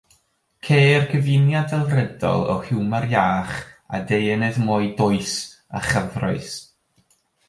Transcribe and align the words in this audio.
Ceir 0.67 1.03
cyfuniad 1.09 1.67
delfrydol 1.73 2.41
o 2.53 2.55
hiwmor 2.67 3.05
iach 3.11 3.53
a 3.95 3.97
deunydd 4.13 4.57
mwy 4.65 4.87
dwys 5.03 5.35
a 5.77 5.83
chyffrous. 5.91 6.49